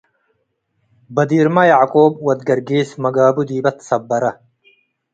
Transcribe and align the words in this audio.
በዲርማ 1.15 1.57
የዕቆብ 1.67 2.13
ወድ 2.27 2.39
ገርጊስ- 2.47 2.89
መጋቡ 3.03 3.35
ዲበ 3.49 3.65
ትሰበረ 3.77 4.23